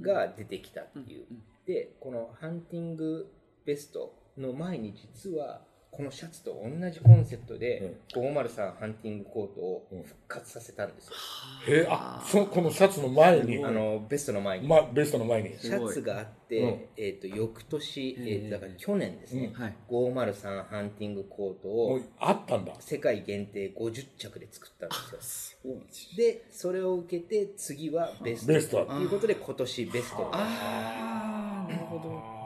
[0.00, 1.26] が出てきたっていう、
[1.66, 3.30] でこのハンティング
[3.64, 5.60] ベストの前に実は
[5.96, 13.64] このシャツと同じコンセプトで、503ハンティングコートを復活させたんですよ、へえあそこのシャツの前に。
[13.64, 15.58] あのベストの前に、まベストの前に。
[15.58, 19.74] シャツがあって、えー、と翌年、えー、とだから去年ですね、はい。
[19.88, 22.74] 503ハンティングコートをあったんだ。
[22.80, 25.72] 世界限定50着で作ったんですよ。
[26.16, 28.52] でそれを受けて次はベスト。
[28.52, 32.36] ベストということで今年ベストああなるほど。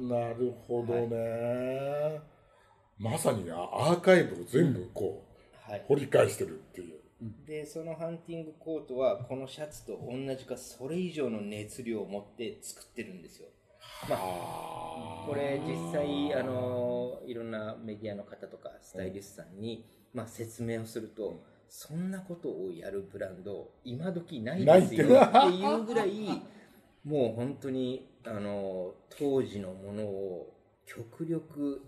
[0.00, 2.20] なるほどね、
[2.98, 5.24] まさにねアーカイブを全部こ
[5.68, 5.84] う、はい。
[5.86, 7.00] 掘り返してるっていう。
[7.46, 13.48] でそのハンティングコートはこのシャツと同じかそれ以上の熱量を持って作ってるんですよ。
[14.08, 26.42] まあこれ実際あのいろんなメディアの方とかスタイリストさんに、まあ、説明をすると、そんなことをやるブランド今時ないですよないっていうぐらい
[27.04, 30.54] もう本当にあの当時のものを
[30.86, 31.82] 極力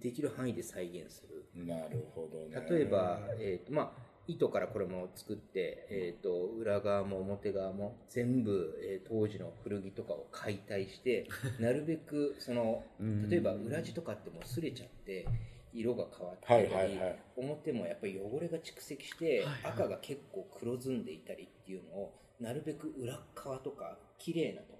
[0.00, 1.64] できる範囲で再現する。
[1.64, 2.66] なるほどね。
[2.68, 11.28] 例えば、えーとまあ、糸からこれも作って、えー、と裏側も表側も全部、えー当時の古着とかを解体して
[11.60, 12.84] なるべくその
[13.30, 15.26] 例えば裏地とかってもう擦れちゃって
[15.72, 17.18] 色が変わったり、はいはいはい。
[17.36, 24.75] 表もやっぱり汚れが蓄積して、赤が結構黒ずんでいたりっていうのをなるべく裏側とか綺麗なと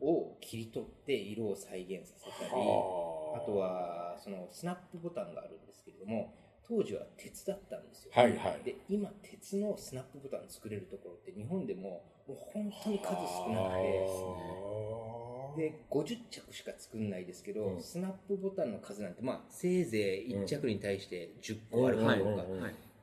[0.00, 3.42] を切り取って色を再現させたり、はあ。
[3.42, 6.34] あとはそのスナップボタンがあるんですけれども
[6.66, 8.62] 当時は鉄だったんですよ、はいはい。
[8.64, 15.30] で今鉄のスナップボタン作れるところって日本でももう本当に数少なくて。
[15.56, 17.82] で50着しか作んないですけど、うん。
[17.82, 22.44] スナップボタンの数なんてまあせいぜい1着に対して10個あるかどうか、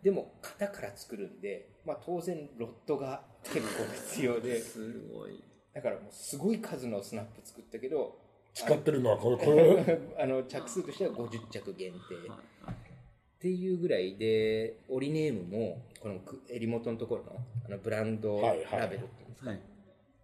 [0.01, 3.65] でも型から作るんで、まあ、当然ロットが結構
[4.11, 4.59] 必要で。
[4.61, 5.43] すごい
[5.77, 8.17] だからもうすごい数のスナップ作ったけど
[8.55, 9.99] 使ってるのはこれこれ？
[10.17, 11.97] あの着数としては50着限定。
[11.97, 17.37] っていうぐらいで折りネームもこのく襟元のところの
[17.67, 18.79] あのブランドはいはい。
[18.79, 19.59] ラベルっていうんですか、はい。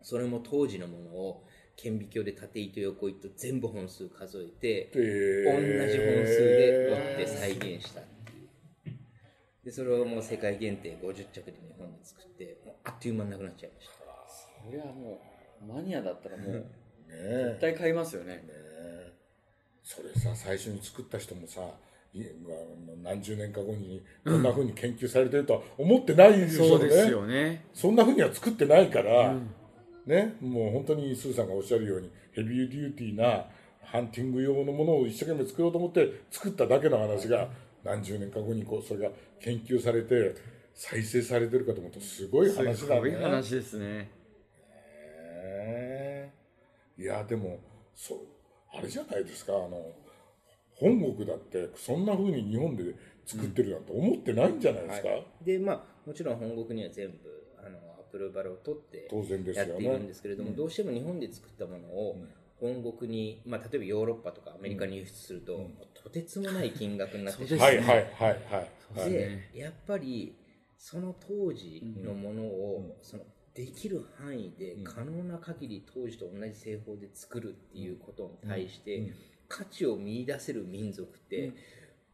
[0.02, 1.44] それも当時のものを
[1.76, 8.02] 顕微鏡で縦糸横糸全部本数数えてで同じ本数で折って再現した
[9.64, 14.04] でそれをもう世界限定50着で日本で作ってもうあっという間になくなっちゃいました。
[14.66, 15.33] それはもう
[15.68, 16.64] マニアだったらもう ね
[17.08, 18.36] 絶対買いますよね。
[18.36, 18.44] ね
[19.84, 21.62] それさ最初に作った人もさ
[23.02, 27.66] 何十年か後にこんなふうに研究されてるとは思ってないでしょね、そうですよね。
[27.74, 29.36] そんなふうには作ってないから、
[30.06, 33.46] ね、もう本当にスーさんがおっしゃるようにヘビーデューティーな
[33.82, 37.50] ハンティング用のものを一生懸命作ろうと思って作っただけの話が
[37.84, 39.10] 何十年か後にこうそれが
[39.42, 40.36] 研究されて
[40.74, 43.18] 再生されてるかと思うとすごい話だすごいね。
[43.18, 44.10] 話ですね
[45.44, 46.34] ね。
[46.98, 47.60] いやでも
[47.96, 48.20] そう
[48.78, 49.92] あれじゃないですかあの
[50.76, 52.84] 本国だってそんなふうに日本で
[53.26, 57.18] 作ってるなんて思ってないんじゃないですか、はい、でまあもちろん本国には全部
[57.58, 62.18] あのアプローバルを取って当然ですやっているんですけれども、どうしても日本で作ったものを
[62.60, 67.60] 本国に、まあ、例えばヨーロッパとかアメリカに輸出すると、とてつもない金額になってしまう。
[67.68, 68.30] はいはいはいは
[68.98, 69.00] い。
[69.00, 69.12] はい。
[69.12, 70.36] でやっぱり
[70.78, 73.24] その当時のものを、その
[73.54, 79.14] できる範囲で可能な限り当時と同じ製法で作るっていうことに対して
[79.48, 81.54] 価値を見出せる民族って、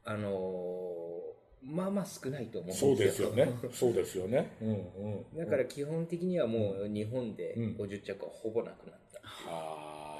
[0.04, 3.10] あのーまあまあ少ないと思そううんでよ。
[3.10, 3.54] ですすよね。
[3.71, 4.56] そうですよね。
[4.62, 5.38] うんうん。
[5.38, 7.75] だから基本的にはもう日本でうん。
[7.78, 9.19] 50着はほぼなくなった、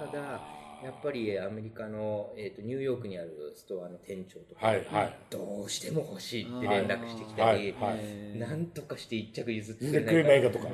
[0.05, 5.15] ただやっぱりアメリカの、えー、とニューヨークにあるストアの店長とか、はいはい。
[5.29, 10.69] どうしても欲しいって連絡してきたり、はいなんとかして一着譲ってくくれないかれないかとか。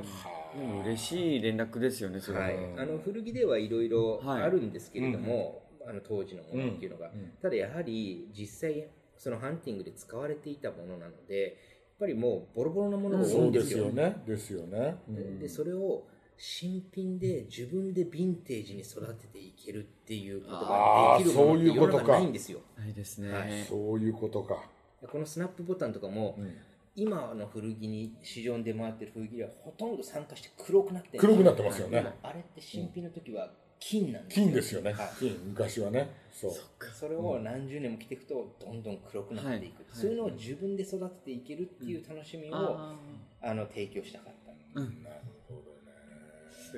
[0.55, 4.43] でも嬉しい連絡ですよねそれは、はい、あの古着ではいろいろはい。
[4.43, 7.19] あるんですけれども、あの当時のものっていうのが、うん。
[7.19, 7.31] うん。
[7.41, 8.87] ただやはり実際
[9.17, 11.53] そのハンティングで使われていたものなのでやっ
[11.99, 14.15] ぱりもうボロボロなものが多いそうでんですすよ,、よね。
[14.27, 14.95] ですよね。
[15.07, 15.39] うん。
[15.39, 16.03] でそれを
[16.37, 22.59] 新品で自分でヴィンテージに育てていけるっていうことができるものって世の中ないんですよ。
[22.77, 23.63] ないですね、はい。
[23.63, 24.63] そういうことか。
[25.11, 26.53] このスナップボタンとかも、うん。
[26.97, 31.97] 今の古着に市場に出回ってる古着はほとんど酸化して黒くなってる黒くなってますよね。
[31.97, 34.45] はいあれって新品の時は金なんですよ。
[34.45, 34.93] 金ですよね。
[34.93, 35.09] はい。
[35.19, 36.09] 金昔はね。
[36.33, 36.51] そう。
[36.93, 39.85] それを何十年も着ていくとどんどん黒くなっていく、はい。
[39.91, 42.95] そういうのを自分で育てていけるっていう楽しみを、あ
[43.41, 44.33] あの提供したかっ
[44.73, 45.09] た、なるほど。
[45.09, 45.34] ね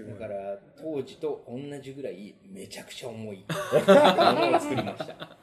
[0.04, 3.46] だから当時と同じぐらいめちゃくちゃ重い。
[3.48, 5.06] ものを作りました。
[5.06, 5.38] だか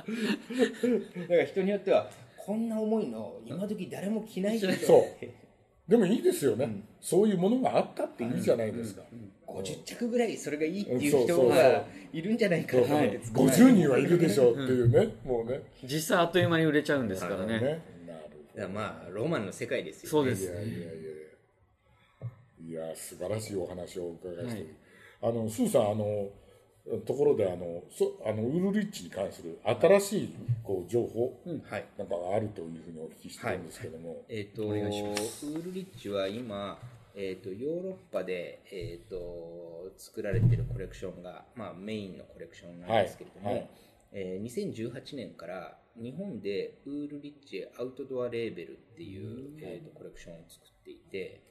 [1.35, 4.73] ら人によってはこんな重いの今時誰も着ないで。
[4.73, 5.01] し ょそう。
[5.03, 5.31] って
[5.89, 6.69] でもいいですよね。
[7.01, 9.03] そういうものがあったっていいじゃないですか。
[9.47, 12.83] 50着ぐらいそれがいいっていう人がいるんじゃないかな。
[12.83, 15.15] って作らない50人はいるでしょうっていうね。
[15.25, 15.61] もうね。
[15.83, 17.83] ー実際あっという間に売れちゃうんですからね、ね
[18.73, 20.45] まあロマンの世界ですよ、ね、そうです。
[20.45, 20.49] い
[22.75, 24.63] やいや素晴らしいお話をお伺いして、
[25.23, 25.33] はい。
[25.33, 26.29] あのスーさんあの
[27.07, 31.85] ところであのそあのウールリッチに関する新しいこう情報はい。
[31.97, 35.47] なんかがあるというふうにお聞きしてるんですけども、えー、とウ願いします。
[35.47, 36.79] ールリッチは今、
[37.15, 43.55] えー、とヨーロッパで、えー、と作られてるコレクションが、まあ、メインのコレクションなんですけれども、はい。
[43.57, 43.71] はい
[44.17, 51.43] えー2018年から日本でウールリッチアウトドアレーベルっていう、えー、とコレクションを作っていて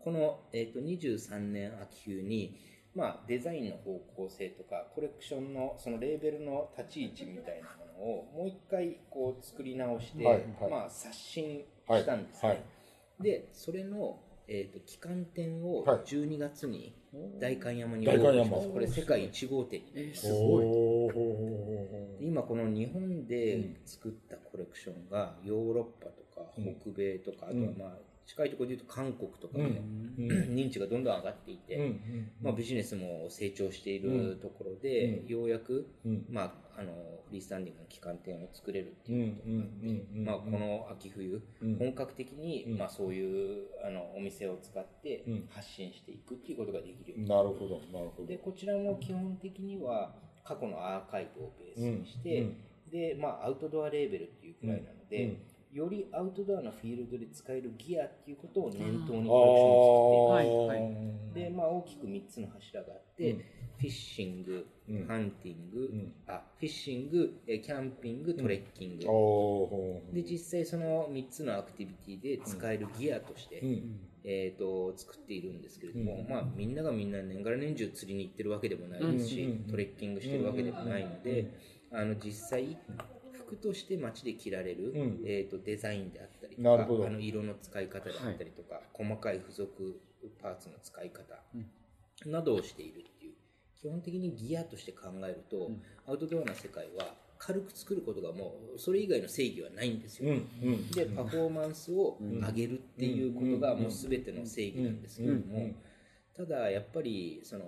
[0.00, 2.58] この、えー、と23年秋冬に、
[2.94, 10.70] まあ、デザインの方向性とかコレクションのそのレーベルの立ち位置みたいなものをもう一回こう作り直して、はいはい。
[10.70, 12.62] まあ、刷新はいしたんですね、はい
[13.20, 15.98] でそれの、えー、と旗艦店をはい。
[16.06, 16.94] 12月に
[17.40, 18.68] 代官山にオープンします。
[18.68, 20.20] これ世界1号店になります。
[20.20, 20.64] すごい。
[20.64, 26.76] おーで今この日本で作ったコレクションがヨーロッパとかうん。
[26.80, 30.28] 北米とか、あとはまあ近いところで言うと韓国とかうん。
[30.28, 30.54] で、うん。
[30.54, 31.98] 認知がどんどん上がっていて、
[32.42, 36.26] まあ、ビジネスも成長しているところで、ようやく、うん。
[36.28, 36.42] ま
[36.76, 36.92] あ、あの
[37.26, 41.78] フリースタンディングの旗艦店を作れるっていうことになって、まあ、この秋冬、うん。
[41.78, 42.78] 本格的に、うん。
[42.78, 45.48] まあ、そういうあのお店を使ってうん。
[45.50, 47.48] 発信していくっていうことができるようになる。
[47.48, 47.80] ほど。
[47.98, 48.26] なるほど。
[48.26, 50.12] でこちらも基本的には
[50.44, 52.56] 過去のアーカイブをベースにして、うん。
[52.90, 55.38] でまあ、アウトドアレーベルっていうくらいなので、うん
[55.72, 63.38] よりアウトドアのフィールドで使えるギアっていうことを念頭にあコレクションを作っていはで、まあ、大きく3つの柱があって、うん。
[63.38, 65.06] フィッシング、うん。
[65.06, 66.12] ハンティング、ん。
[66.26, 74.00] あフィッシングえーキャンピングトレッキング、で実際その3つのアクティビティで使えるギアとして、うん。
[74.24, 76.32] えー、と作っているんですけれども、うん。
[76.32, 79.70] まあ、みんながみんな年がら年中釣りに行ってるわけでもないですし、うん。
[79.70, 81.52] トレッキングしてるわけでもないので、
[81.92, 82.76] あの実際
[83.48, 85.22] 服として街で着られる、うん。
[85.24, 90.00] えー、とデザインであったりとかあの色の使い方であったりとか、細かい付属
[90.42, 91.34] パーツの使い方
[92.26, 93.32] などをしているっていう
[93.80, 95.70] 基本的にギアとして考えると、
[96.06, 100.90] アウトドアな世界は軽く作ることがもうそれ以外の正義はないんですよ、うんうん。
[100.90, 103.82] でパフォーマンスを上げるっていうことがうん。
[103.82, 105.70] もう全ての正義なんですけれども
[106.36, 107.64] ただやっぱりその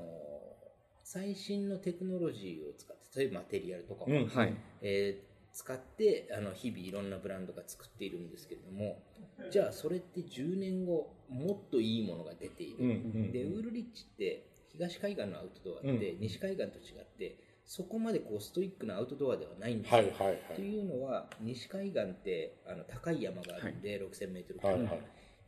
[1.04, 4.28] 最新のテクノロジーを使って例えばマテリアルとかも、うん。
[4.28, 4.54] はい。
[4.82, 9.02] えー使ってあの日々いろんなブランドが作っているんですけれども
[9.50, 12.92] じゃあそれって10年後もっといいものが出ている、うんう
[13.28, 17.36] んでウールリッチって東海岸のアウトドアって、西海岸と違って
[17.66, 20.54] そこまでこうストイックなアウトドアではないんですよ、はいはいはい。
[20.54, 24.82] というのは西海岸ってあの高い山があるんで、6000メートルはいはい。
[24.84, 24.96] や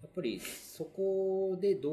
[0.08, 1.92] っぱりそこでどう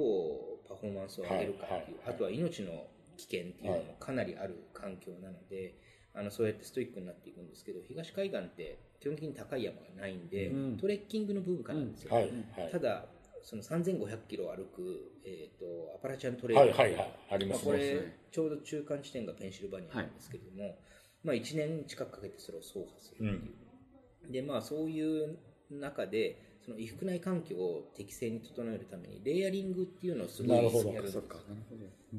[0.67, 1.95] パフォーマンスを上げるかっていう、はいはいはい。
[2.09, 2.87] あとは命の
[3.17, 5.75] 危険っていうのもかなりある環境なので、
[6.13, 10.77] あのそうやってストイックになっていくんですけど東海岸って基本的に高い山がないんで、うん。
[10.77, 12.23] トレッキングの文化なんですよ、はい。
[12.57, 12.71] はい。
[12.71, 13.05] ただ
[13.43, 17.13] その3500キロ歩く、えー、とアパラチアントレイルはいはいはい。
[17.31, 17.83] ありますまあこね。
[17.85, 20.77] れちょうど中間地点がペンシルバニアなんですけれども、
[21.23, 25.37] まあ、1年近くかけてそれを走破するっていう、でまあそういう
[25.71, 30.89] 中でその衣服内環境を適正に整えるためにレイヤリングっていうのをすごいなるほど。
[30.89, 31.75] やるんですそっかなるほ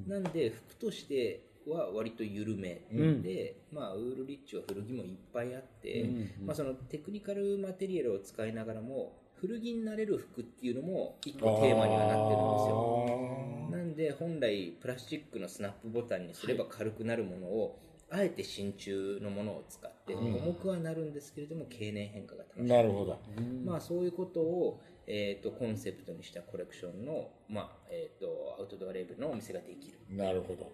[0.09, 0.20] ど。
[0.22, 3.22] なんで服としては割と緩め、ん。
[3.22, 13.68] で、まあ、ウールリッチは古着もいっぱいあって、うんまあ、そのテクニカルマテリアルを使いながらも古着になれる服っていうのも一個テーマにはなってるんですよ。
[13.70, 17.78] なんで本来プラスチックのスナップボタンにすれば軽くなるものを、
[18.11, 22.68] あえて真鍮のものを使って、重くはなるんですけれども経年変化が楽しめる。
[22.68, 23.18] なるほど。
[23.64, 29.98] まあ、そういうことを、えー、とコンセプトにしたコレクションの、まあえー、とアウトドアレーベルのお店ができる。
[30.11, 30.70] なるほど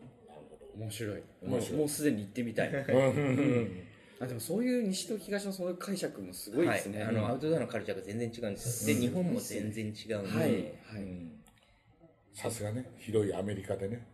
[0.77, 1.23] 面白い。
[1.43, 1.79] 面白い。
[1.79, 2.73] もうすでに行ってみたい。
[2.73, 3.83] ど うん。
[4.21, 8.91] あでもそういう西と東のその解釈もすごいですね、はい、あのアウトドアのカルチャーが全然違うんです。
[8.91, 10.51] よ、で日本も全然違うんで、はい。
[10.51, 10.73] はい、
[12.33, 14.07] さすがね広いアメリカでね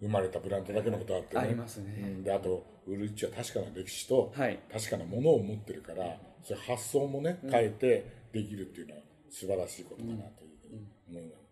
[0.00, 1.40] 生まれたブランドだけのことあってね。
[1.40, 2.02] ありますね。
[2.02, 2.22] うん。
[2.22, 4.58] であとウルリッチは確かな歴史とはい。
[4.72, 11.47] 確かなものを持ってるからそれ発想もね変えてできるっていうのは素晴らしいことかなというふうに思います、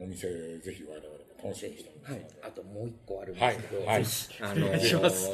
[0.00, 2.26] お店ぜひ我々も楽しみにしてます、はい。
[2.42, 3.86] あともう一個あるんですけど、はい。
[3.88, 4.04] はい。
[4.40, 5.30] あのお願いします。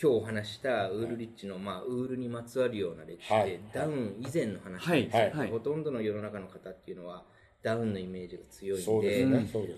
[0.00, 3.60] 今日お話したウールリッチの、まあ、ウールにまつわるような歴史で、はい。
[3.72, 5.02] ダウン以前の話なんはい。
[5.04, 5.50] ですけど、はい。
[5.50, 7.24] ほとんどの世の中の方っていうのは
[7.62, 9.26] ダウンのイメージが強いんで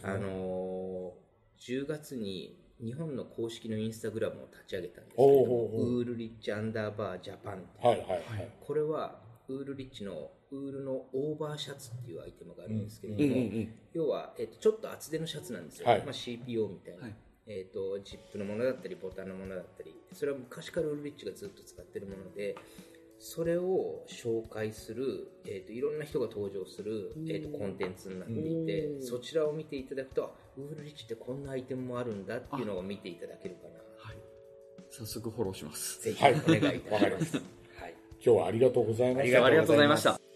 [0.03, 1.13] あの
[1.59, 9.19] 10月に日本の公式のインスタグラムを立ち上げたんですけれどウールリッチアンダーバージャパンってはいはいはい、これは
[9.51, 13.75] ウールリッチのウールのオーバーシャツっていうアイテムがあるんですけれども、うんうんうん。
[13.93, 15.99] 要は、えっとちょっと厚手のシャツなんですよ、はい。
[16.01, 17.15] まあ、CPO みたいな、はい。
[17.47, 19.95] えっとジップのものだったりボタンのものだったり。
[20.13, 22.57] それは昔からウールリッチがずっと使ってるもので
[23.19, 33.75] それを紹介する、えっといろんな人が登場する、えっとコンテンツになっていてそちらを見ていただくとあウールリッチってこんなアイテムもあるんだっていうのを見ていただけるかな。
[33.99, 34.17] はい。
[34.91, 36.03] 早速フォローします。
[36.03, 36.35] ぜひはい。
[36.35, 37.60] お願いいたします、 はい
[38.25, 39.45] 今日はありがとうございました。
[39.45, 40.30] ありがとうございました。